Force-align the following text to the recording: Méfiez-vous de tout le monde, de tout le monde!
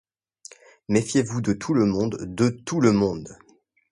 Méfiez-vous 0.89 1.41
de 1.41 1.53
tout 1.53 1.75
le 1.75 1.85
monde, 1.85 2.17
de 2.21 2.49
tout 2.49 2.81
le 2.81 2.91
monde! 2.91 3.37